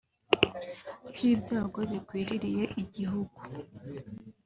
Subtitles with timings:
[1.15, 3.39] cy’ibyago bigwiririye igihugu